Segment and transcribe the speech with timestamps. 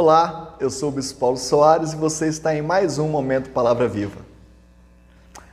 [0.00, 3.88] Olá, eu sou o Bispo Paulo Soares e você está em mais um Momento Palavra
[3.88, 4.20] Viva.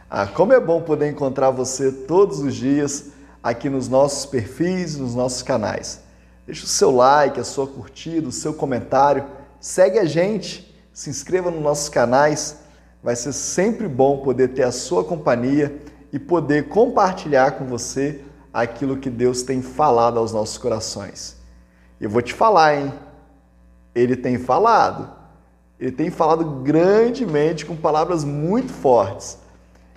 [0.08, 3.08] Ah, como é bom poder encontrar você todos os dias
[3.42, 6.02] aqui nos nossos perfis, nos nossos canais.
[6.46, 9.26] Deixe o seu like, a sua curtida, o seu comentário,
[9.60, 12.58] segue a gente, se inscreva nos nossos canais.
[13.02, 15.76] Vai ser sempre bom poder ter a sua companhia
[16.14, 18.22] e poder compartilhar com você
[18.54, 21.36] aquilo que Deus tem falado aos nossos corações.
[22.00, 22.94] Eu vou te falar, hein?
[23.96, 25.10] Ele tem falado.
[25.80, 29.40] Ele tem falado grandemente com palavras muito fortes.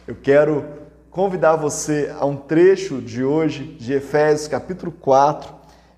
[0.06, 0.64] Eu quero
[1.10, 5.52] convidar você a um trecho de hoje de Efésios capítulo 4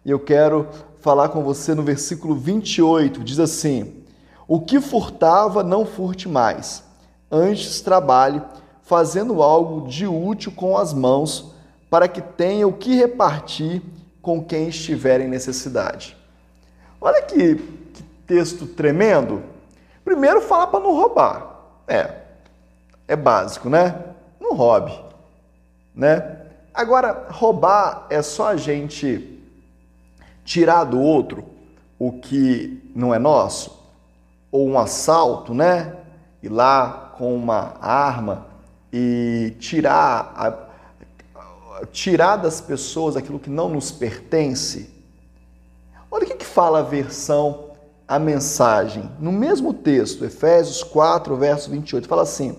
[0.04, 0.66] e eu quero
[1.00, 3.22] falar com você no versículo 28.
[3.22, 4.02] Diz assim:
[4.48, 6.82] O que furtava, não furte mais.
[7.30, 8.42] Antes trabalhe,
[8.82, 11.54] fazendo algo de útil com as mãos,
[11.88, 13.82] para que tenha o que repartir
[14.20, 16.16] com quem estiver em necessidade.
[17.00, 17.56] Olha que
[18.26, 19.42] texto tremendo?
[20.04, 21.60] Primeiro, fala para não roubar.
[21.88, 22.14] É,
[23.08, 24.04] é básico, né?
[24.40, 24.92] Não roube,
[25.94, 26.36] né?
[26.72, 29.38] Agora, roubar é só a gente
[30.44, 31.44] tirar do outro
[31.98, 33.78] o que não é nosso?
[34.50, 35.96] Ou um assalto, né?
[36.42, 38.46] Ir lá com uma arma
[38.92, 44.99] e tirar, a, tirar das pessoas aquilo que não nos pertence.
[46.10, 47.70] Olha o que, que fala a versão
[48.10, 49.08] a mensagem.
[49.20, 52.58] No mesmo texto, Efésios 4, verso 28, fala assim: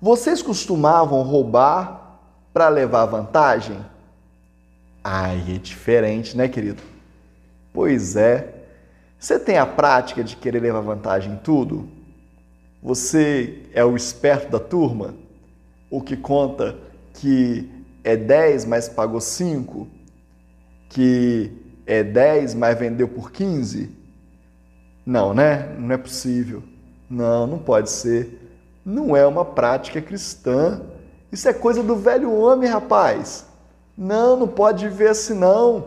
[0.00, 2.20] Vocês costumavam roubar
[2.54, 3.78] para levar vantagem?
[5.04, 6.82] Ai, é diferente, né, querido?
[7.70, 8.60] Pois é.
[9.18, 11.88] Você tem a prática de querer levar vantagem em tudo?
[12.82, 15.14] Você é o esperto da turma?
[15.90, 16.76] O que conta
[17.14, 17.70] que
[18.02, 19.86] é 10, mas pagou 5?
[20.88, 23.90] Que é 10, mas vendeu por 15?
[25.04, 25.74] Não, né?
[25.78, 26.62] Não é possível.
[27.10, 28.38] Não, não pode ser.
[28.84, 30.80] Não é uma prática cristã.
[31.30, 33.46] Isso é coisa do velho homem, rapaz.
[33.96, 35.84] Não, não pode viver assim, não.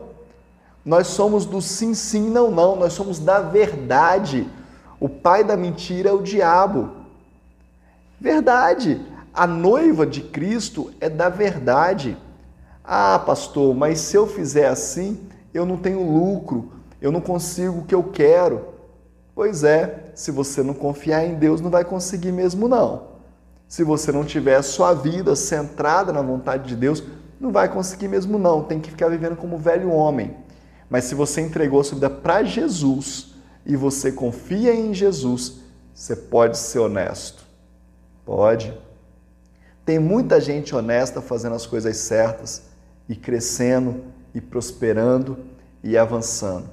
[0.84, 2.76] Nós somos do sim, sim, não, não.
[2.76, 4.48] Nós somos da verdade.
[5.00, 6.92] O pai da mentira é o diabo.
[8.20, 9.02] Verdade.
[9.34, 12.18] A noiva de Cristo é da verdade.
[12.84, 15.20] Ah, pastor, mas se eu fizer assim,
[15.56, 18.74] eu não tenho lucro, eu não consigo o que eu quero.
[19.34, 23.16] Pois é, se você não confiar em Deus, não vai conseguir mesmo não.
[23.68, 27.04] Se você não tiver a sua vida centrada na vontade de Deus,
[27.40, 28.64] não vai conseguir mesmo não.
[28.64, 30.36] Tem que ficar vivendo como velho homem.
[30.90, 33.34] Mas se você entregou sua vida para Jesus
[33.66, 35.62] e você confia em Jesus,
[35.94, 37.44] você pode ser honesto.
[38.26, 38.78] Pode.
[39.86, 42.64] Tem muita gente honesta fazendo as coisas certas
[43.08, 44.04] e crescendo
[44.36, 45.38] e prosperando
[45.82, 46.70] e avançando.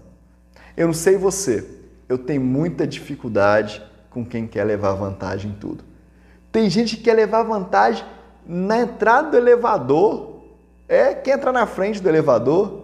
[0.76, 1.64] Eu não sei você,
[2.08, 3.80] eu tenho muita dificuldade
[4.10, 5.84] com quem quer levar vantagem em tudo.
[6.50, 8.04] Tem gente que quer levar vantagem
[8.44, 10.42] na entrada do elevador,
[10.88, 12.82] é, quer entrar na frente do elevador,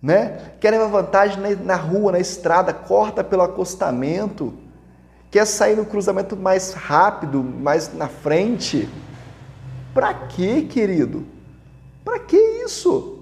[0.00, 0.52] né?
[0.58, 4.54] Quer levar vantagem na rua, na estrada, corta pelo acostamento,
[5.30, 8.88] quer sair no cruzamento mais rápido, mais na frente.
[9.92, 11.26] Para quê, querido?
[12.04, 13.17] Para que isso?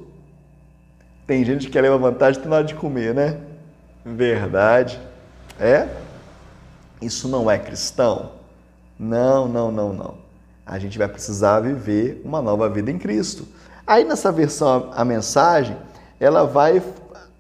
[1.27, 3.41] Tem gente que quer levar vantagem na hora de comer, né?
[4.05, 5.01] Verdade.
[5.59, 5.89] É?
[7.03, 8.33] Isso não é cristão?
[8.99, 10.15] Não, não, não, não.
[10.65, 13.47] A gente vai precisar viver uma nova vida em Cristo.
[13.87, 15.77] Aí nessa versão a mensagem,
[16.21, 16.83] ela vai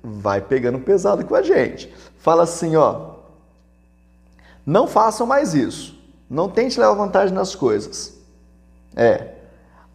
[0.03, 1.93] vai pegando pesado com a gente.
[2.19, 3.15] Fala assim, ó:
[4.65, 5.97] Não façam mais isso.
[6.29, 8.15] Não tente levar vantagem nas coisas.
[8.97, 9.35] É.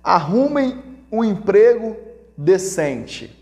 [0.02, 0.82] Arrumem
[1.12, 1.98] um emprego
[2.38, 3.41] decente.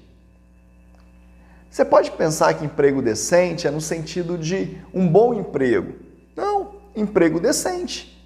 [1.69, 5.93] Você pode pensar que emprego decente é no sentido de um bom emprego.
[6.35, 8.19] Não, emprego decente.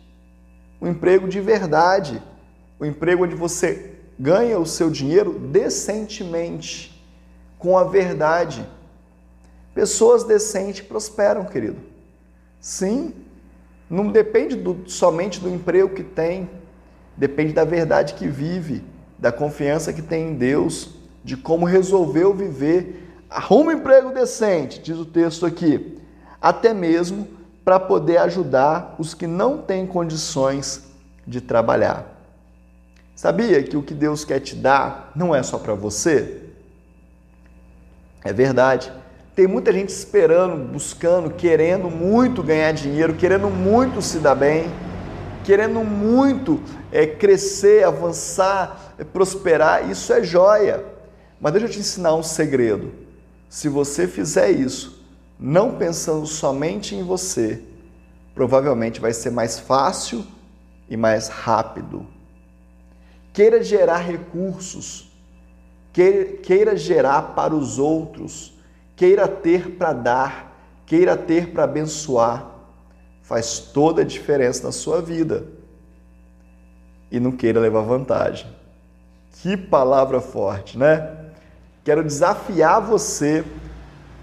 [0.82, 2.22] Um emprego de verdade.
[2.80, 7.04] Um emprego onde você ganha o seu dinheiro decentemente,
[7.60, 8.66] com a verdade.
[9.74, 11.82] Pessoas decentes prosperam, querido.
[12.60, 13.14] Sim,
[13.90, 16.50] não depende do, somente do emprego que tem,
[17.18, 18.84] depende da verdade que vive,
[19.20, 24.96] da confiança que tem em Deus, de como resolveu viver Arruma um emprego decente, diz
[24.96, 25.98] o texto aqui,
[26.40, 27.28] até mesmo
[27.66, 30.84] para poder ajudar os que não têm condições
[31.26, 32.06] de trabalhar.
[33.16, 36.44] Sabia que o que Deus quer te dar não é só para você?
[38.24, 38.92] É verdade.
[39.36, 44.70] Tem muita gente esperando, buscando, querendo muito ganhar dinheiro, querendo muito se dar bem,
[45.44, 49.90] querendo muito é, crescer, avançar, é, prosperar.
[49.90, 50.86] Isso é joia.
[51.42, 53.03] Mas deixa eu te ensinar um segredo.
[53.54, 55.00] Se você fizer isso,
[55.40, 57.62] não pensando somente em você,
[58.34, 60.26] provavelmente vai ser mais fácil
[60.90, 62.08] e mais rápido.
[63.32, 65.08] Queira gerar recursos,
[65.94, 68.58] queira gerar para os outros,
[68.96, 72.50] queira ter para dar, queira ter para abençoar.
[73.22, 75.46] Faz toda a diferença na sua vida.
[77.12, 78.48] E não queira levar vantagem.
[79.44, 81.23] Que palavra forte, né?
[81.84, 83.44] Quero desafiar você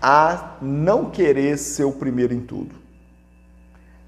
[0.00, 2.74] a não querer ser o primeiro em tudo.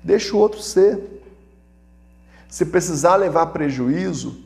[0.02, 1.22] Deixa o outro ser.
[2.48, 4.40] Se precisar levar prejuízo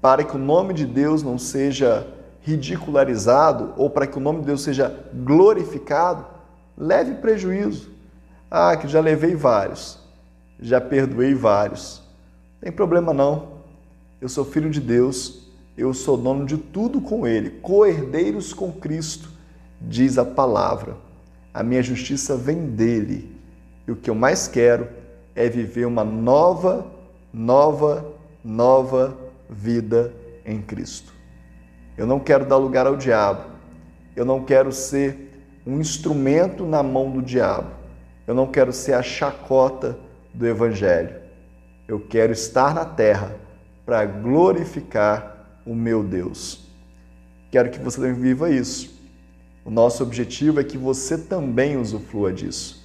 [0.00, 2.06] para que o nome de Deus não seja
[2.42, 6.24] ridicularizado ou para que o nome de Deus seja glorificado,
[6.76, 7.90] leve prejuízo.
[8.50, 10.00] Ah, que já levei vários,
[10.58, 12.02] já perdoei vários.
[12.54, 13.60] Não tem problema não.
[14.20, 15.49] Eu sou filho de Deus,
[15.80, 19.30] eu sou dono de tudo com Ele, co-herdeiros com Cristo,
[19.80, 20.96] diz a palavra.
[21.54, 23.34] A minha justiça vem dele.
[23.88, 24.88] E o que eu mais quero
[25.34, 26.86] é viver uma nova,
[27.32, 28.12] nova,
[28.44, 29.16] nova
[29.48, 30.12] vida
[30.44, 31.14] em Cristo.
[31.96, 33.44] Eu não quero dar lugar ao diabo.
[34.14, 35.30] Eu não quero ser
[35.66, 37.70] um instrumento na mão do diabo.
[38.26, 39.98] Eu não quero ser a chacota
[40.34, 41.16] do Evangelho.
[41.88, 43.34] Eu quero estar na terra
[43.84, 45.39] para glorificar
[45.70, 46.66] o meu Deus.
[47.52, 48.92] Quero que você também viva isso.
[49.64, 52.84] O nosso objetivo é que você também usufrua disso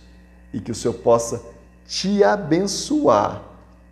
[0.53, 1.41] e que o Senhor possa
[1.87, 3.41] te abençoar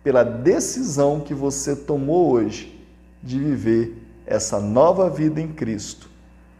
[0.04, 2.80] pela decisão que você tomou hoje
[3.20, 6.08] de viver essa nova vida em Cristo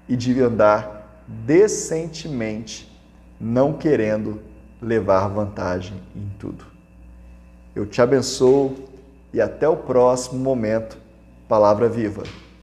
[0.09, 2.93] e de andar decentemente,
[3.41, 4.41] não querendo
[4.83, 6.65] levar vantagem em tudo.
[7.77, 8.75] Eu te abençoo
[9.33, 11.04] e até o próximo momento.
[11.49, 12.23] Palavra viva.